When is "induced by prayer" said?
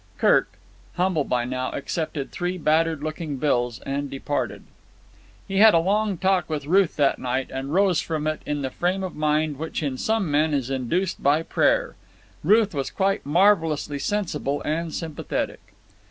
10.71-11.93